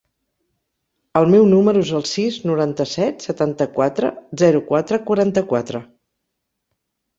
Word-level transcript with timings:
El 1.19 1.27
meu 1.33 1.45
número 1.51 1.83
es 1.87 1.91
el 1.99 2.07
sis, 2.13 2.39
noranta-set, 2.53 3.27
setanta-quatre, 3.29 4.11
zero, 4.45 4.65
quatre, 4.73 5.03
quaranta-quatre. 5.13 5.85